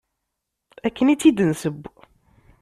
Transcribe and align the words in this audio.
Akken 0.87 1.07
i 1.13 1.15
tt-id-nesseww. 1.15 1.79